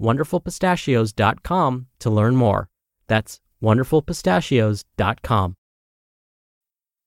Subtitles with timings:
[0.00, 2.68] wonderfulpistachios.com to learn more.
[3.06, 5.56] That's wonderfulpistachios.com.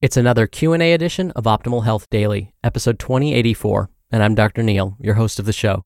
[0.02, 4.64] It's another Q&A edition of Optimal Health Daily, episode 2084, and I'm Dr.
[4.64, 5.84] Neal, your host of the show.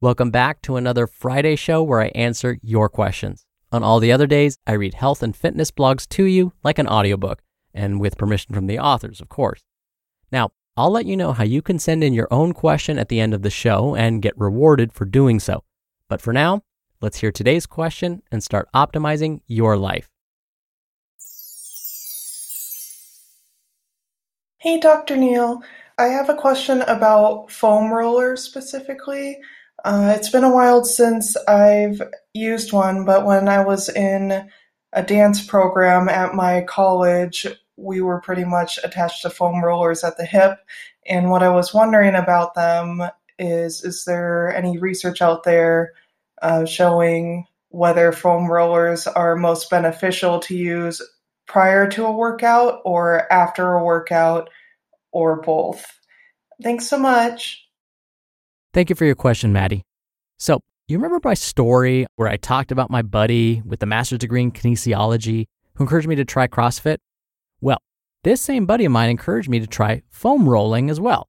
[0.00, 3.44] Welcome back to another Friday show where I answer your questions.
[3.72, 6.86] On all the other days, I read health and fitness blogs to you like an
[6.86, 7.42] audiobook,
[7.74, 9.64] and with permission from the authors, of course.
[10.30, 13.18] Now, I'll let you know how you can send in your own question at the
[13.18, 15.64] end of the show and get rewarded for doing so.
[16.08, 16.62] But for now,
[17.00, 20.08] let's hear today's question and start optimizing your life.
[24.58, 25.16] Hey, Dr.
[25.16, 25.62] Neal.
[25.98, 29.38] I have a question about foam rollers specifically.
[29.84, 32.00] Uh, it's been a while since I've
[32.32, 34.48] used one, but when I was in
[34.94, 40.16] a dance program at my college, we were pretty much attached to foam rollers at
[40.16, 40.58] the hip.
[41.06, 43.02] And what I was wondering about them
[43.38, 45.92] is is there any research out there
[46.42, 51.02] uh, showing whether foam rollers are most beneficial to use
[51.46, 54.48] prior to a workout or after a workout
[55.12, 55.84] or both?
[56.62, 57.60] Thanks so much.
[58.72, 59.82] Thank you for your question, Maddie.
[60.38, 64.42] So, you remember my story where I talked about my buddy with the master's degree
[64.42, 66.98] in kinesiology who encouraged me to try CrossFit?
[67.60, 67.78] Well,
[68.22, 71.28] this same buddy of mine encouraged me to try foam rolling as well.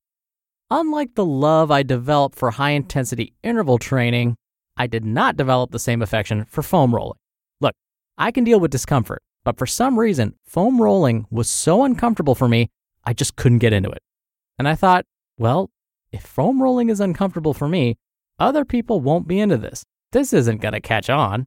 [0.72, 4.36] Unlike the love I developed for high intensity interval training,
[4.76, 7.20] I did not develop the same affection for foam rolling.
[7.62, 7.76] Look,
[8.18, 12.48] I can deal with discomfort, but for some reason, foam rolling was so uncomfortable for
[12.48, 12.70] me,
[13.04, 14.02] I just couldn't get into it.
[14.58, 15.06] And I thought,
[15.38, 15.70] well,
[16.12, 17.98] if foam rolling is uncomfortable for me,
[18.40, 19.84] other people won't be into this.
[20.14, 21.46] This isn't going to catch on.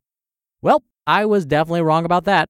[0.63, 2.49] Well, I was definitely wrong about that.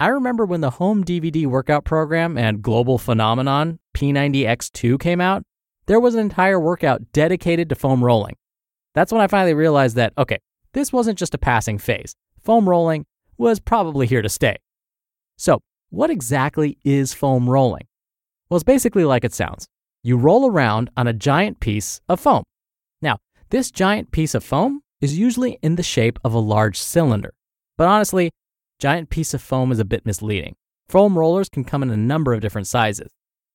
[0.00, 5.42] I remember when the home DVD workout program and global phenomenon P90X2 came out,
[5.88, 8.36] there was an entire workout dedicated to foam rolling.
[8.94, 10.38] That's when I finally realized that, okay,
[10.74, 12.14] this wasn't just a passing phase.
[12.44, 13.06] Foam rolling
[13.38, 14.56] was probably here to stay.
[15.38, 17.86] So, what exactly is foam rolling?
[18.48, 19.66] Well, it's basically like it sounds
[20.04, 22.44] you roll around on a giant piece of foam.
[23.02, 23.18] Now,
[23.50, 27.32] this giant piece of foam is usually in the shape of a large cylinder.
[27.76, 28.30] But honestly,
[28.78, 30.54] giant piece of foam is a bit misleading.
[30.88, 33.10] Foam rollers can come in a number of different sizes.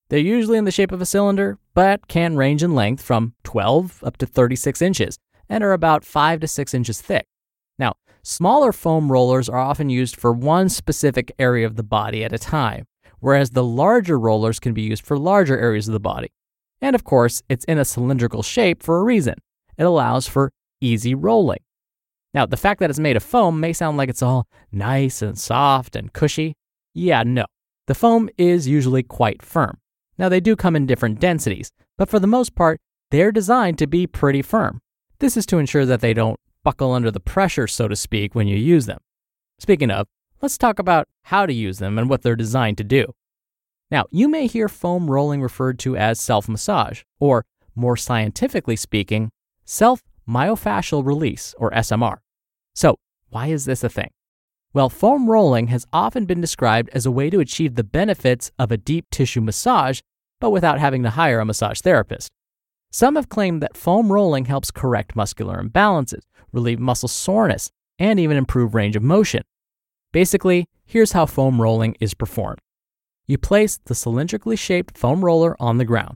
[0.10, 4.04] They're usually in the shape of a cylinder, but can range in length from 12
[4.04, 5.18] up to 36 inches
[5.50, 7.26] and are about 5 to 6 inches thick.
[7.80, 12.34] Now, smaller foam rollers are often used for one specific area of the body at
[12.34, 12.86] a time,
[13.20, 16.32] whereas the larger rollers can be used for larger areas of the body.
[16.82, 19.36] And of course, it's in a cylindrical shape for a reason.
[19.78, 21.62] It allows for easy rolling.
[22.34, 25.38] Now, the fact that it's made of foam may sound like it's all nice and
[25.38, 26.56] soft and cushy.
[26.94, 27.46] Yeah, no.
[27.88, 29.78] The foam is usually quite firm.
[30.18, 32.80] Now, they do come in different densities, but for the most part,
[33.12, 34.82] they're designed to be pretty firm.
[35.20, 38.48] This is to ensure that they don't buckle under the pressure, so to speak, when
[38.48, 39.00] you use them.
[39.60, 40.08] Speaking of,
[40.42, 43.14] let's talk about how to use them and what they're designed to do.
[43.92, 47.46] Now, you may hear foam rolling referred to as self massage, or
[47.76, 49.30] more scientifically speaking,
[49.66, 52.18] self myofascial release, or SMR.
[52.74, 52.98] So,
[53.30, 54.10] why is this a thing?
[54.74, 58.72] Well, foam rolling has often been described as a way to achieve the benefits of
[58.72, 60.02] a deep tissue massage,
[60.40, 62.32] but without having to hire a massage therapist.
[62.92, 68.36] Some have claimed that foam rolling helps correct muscular imbalances, relieve muscle soreness, and even
[68.36, 69.44] improve range of motion.
[70.12, 72.60] Basically, here's how foam rolling is performed.
[73.28, 76.16] You place the cylindrically shaped foam roller on the ground.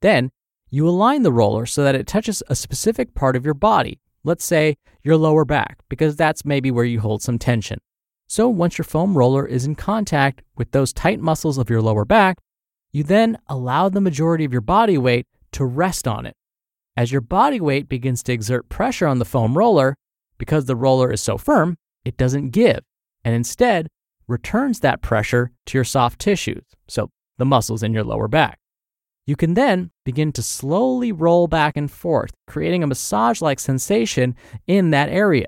[0.00, 0.30] Then,
[0.70, 4.44] you align the roller so that it touches a specific part of your body, let's
[4.44, 7.80] say your lower back, because that's maybe where you hold some tension.
[8.28, 12.04] So, once your foam roller is in contact with those tight muscles of your lower
[12.04, 12.38] back,
[12.92, 16.34] you then allow the majority of your body weight to rest on it.
[16.96, 19.96] As your body weight begins to exert pressure on the foam roller,
[20.38, 22.80] because the roller is so firm, it doesn't give,
[23.24, 23.88] and instead
[24.26, 28.58] returns that pressure to your soft tissues, so the muscles in your lower back.
[29.26, 34.34] You can then begin to slowly roll back and forth, creating a massage like sensation
[34.66, 35.46] in that area.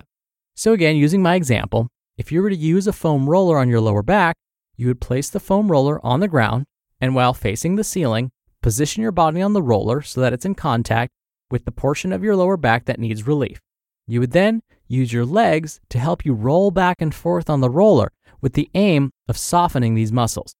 [0.55, 3.81] So, again, using my example, if you were to use a foam roller on your
[3.81, 4.37] lower back,
[4.76, 6.67] you would place the foam roller on the ground
[7.00, 8.31] and while facing the ceiling,
[8.61, 11.12] position your body on the roller so that it's in contact
[11.49, 13.61] with the portion of your lower back that needs relief.
[14.09, 17.70] You would then use your legs to help you roll back and forth on the
[17.70, 18.11] roller
[18.41, 20.55] with the aim of softening these muscles.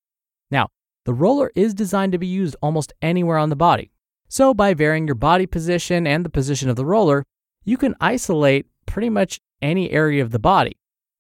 [0.53, 0.69] Now,
[1.07, 3.91] the roller is designed to be used almost anywhere on the body.
[4.29, 7.25] So, by varying your body position and the position of the roller,
[7.65, 10.77] you can isolate pretty much any area of the body.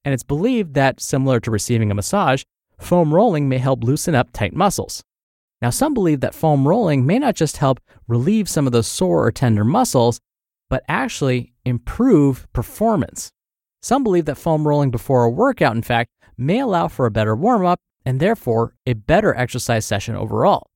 [0.08, 2.42] And it's believed that, similar to receiving a massage,
[2.78, 5.04] foam rolling may help loosen up tight muscles.
[5.60, 9.26] Now, some believe that foam rolling may not just help relieve some of those sore
[9.26, 10.18] or tender muscles,
[10.70, 13.32] but actually improve performance.
[13.82, 17.36] Some believe that foam rolling before a workout, in fact, may allow for a better
[17.36, 20.70] warm up and therefore a better exercise session overall.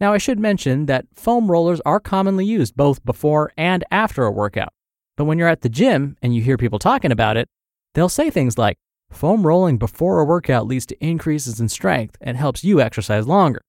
[0.00, 4.30] Now, I should mention that foam rollers are commonly used both before and after a
[4.30, 4.72] workout.
[5.16, 7.48] But when you're at the gym and you hear people talking about it,
[7.96, 8.76] they'll say things like,
[9.10, 13.62] foam rolling before a workout leads to increases in strength and helps you exercise longer.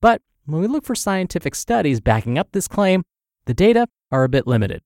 [0.00, 3.02] But when we look for scientific studies backing up this claim,
[3.44, 4.80] the data are a bit limited.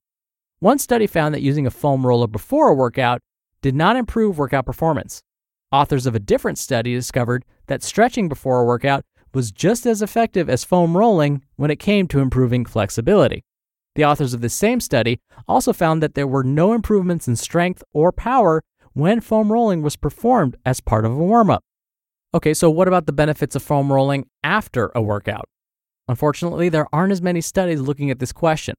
[0.59, 3.21] One study found that using a foam roller before a workout
[3.63, 5.23] did not improve workout performance.
[5.71, 10.51] Authors of a different study discovered that stretching before a workout was just as effective
[10.51, 13.45] as foam rolling when it came to improving flexibility.
[13.95, 17.83] The authors of the same study also found that there were no improvements in strength
[17.93, 18.63] or power
[18.93, 21.63] when foam rolling was performed as part of a warm up.
[22.33, 25.45] Okay, so what about the benefits of foam rolling after a workout?
[26.09, 28.75] Unfortunately, there aren't as many studies looking at this question,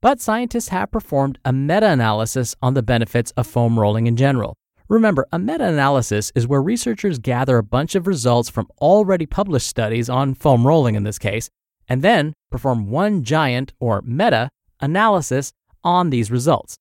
[0.00, 4.56] but scientists have performed a meta analysis on the benefits of foam rolling in general.
[4.88, 9.66] Remember, a meta analysis is where researchers gather a bunch of results from already published
[9.66, 11.48] studies on foam rolling in this case,
[11.88, 14.50] and then perform one giant or meta
[14.80, 15.52] analysis
[15.82, 16.76] on these results.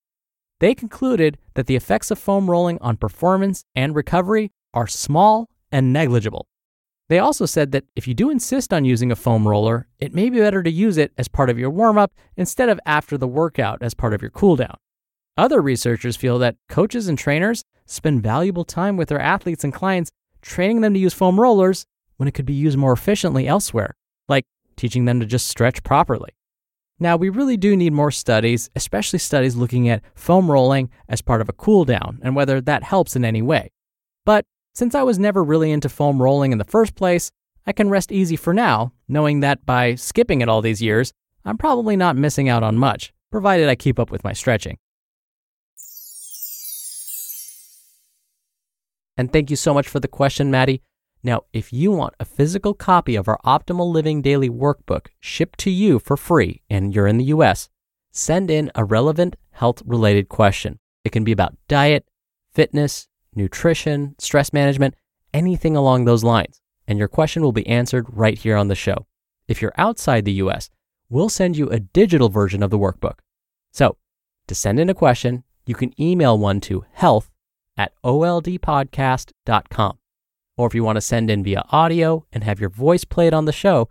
[0.60, 5.92] They concluded that the effects of foam rolling on performance and recovery are small and
[5.92, 6.48] negligible.
[7.10, 10.30] They also said that if you do insist on using a foam roller, it may
[10.30, 13.28] be better to use it as part of your warm up instead of after the
[13.28, 14.78] workout as part of your cool down.
[15.36, 20.12] Other researchers feel that coaches and trainers spend valuable time with their athletes and clients
[20.42, 21.86] training them to use foam rollers
[22.18, 23.96] when it could be used more efficiently elsewhere,
[24.30, 24.46] like
[24.76, 26.32] teaching them to just stretch properly.
[27.00, 31.42] Now, we really do need more studies, especially studies looking at foam rolling as part
[31.42, 33.72] of a cool down and whether that helps in any way.
[34.26, 37.32] But since I was never really into foam rolling in the first place,
[37.66, 41.14] I can rest easy for now, knowing that by skipping it all these years,
[41.46, 44.78] I'm probably not missing out on much, provided I keep up with my stretching.
[49.18, 50.82] And thank you so much for the question, Maddie.
[51.24, 55.72] Now, if you want a physical copy of our Optimal Living Daily Workbook shipped to
[55.72, 57.70] you for free and you're in the US,
[58.12, 60.80] send in a relevant health related question.
[61.06, 62.06] It can be about diet,
[62.54, 64.96] fitness, nutrition, stress management,
[65.34, 66.60] anything along those lines.
[66.88, 69.08] And your question will be answered right here on the show.
[69.48, 70.70] If you're outside the US,
[71.10, 73.20] we'll send you a digital version of the workbook.
[73.72, 73.96] So,
[74.48, 77.32] to send in a question, you can email one to health
[77.78, 79.98] at oldpodcast.com.
[80.58, 83.46] Or if you want to send in via audio and have your voice played on
[83.46, 83.90] the show,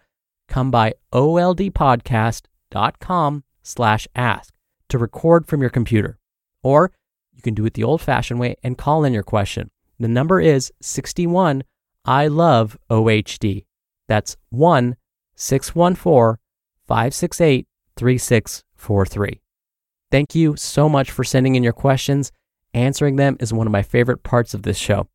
[0.49, 4.55] come by oldpodcast.com slash ask
[4.89, 6.19] to record from your computer.
[6.63, 6.93] Or
[7.33, 9.71] you can do it the old fashioned way and call in your question.
[9.99, 11.65] The number is 61
[12.05, 13.65] I love OHD.
[14.09, 14.97] That's 1
[15.37, 16.39] 614
[16.87, 17.67] 568
[17.97, 19.41] 3643.
[20.11, 22.33] Thank you so much for sending in your questions.
[22.75, 25.09] Answering them is one of my favorite parts of this show.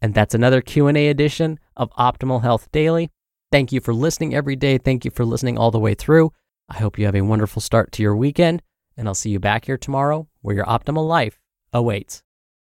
[0.00, 3.10] And that's another Q&A edition of Optimal Health Daily.
[3.50, 4.78] Thank you for listening every day.
[4.78, 6.32] Thank you for listening all the way through.
[6.68, 8.62] I hope you have a wonderful start to your weekend,
[8.96, 11.40] and I'll see you back here tomorrow where your optimal life
[11.72, 12.22] awaits.